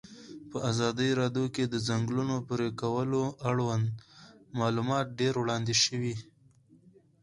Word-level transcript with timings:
په 0.49 0.57
ازادي 0.71 1.09
راډیو 1.21 1.45
کې 1.55 1.63
د 1.67 1.69
د 1.73 1.75
ځنګلونو 1.87 2.35
پرېکول 2.49 3.11
اړوند 3.49 3.85
معلومات 4.59 5.05
ډېر 5.19 5.33
وړاندې 5.37 5.75
شوي. 5.83 6.15